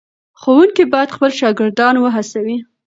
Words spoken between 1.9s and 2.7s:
وهڅوي.